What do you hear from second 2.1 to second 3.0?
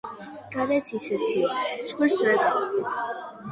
ვერ გაყოფ